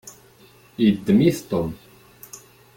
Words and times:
Yeddem-it 0.83 1.39
Tom. 1.49 1.69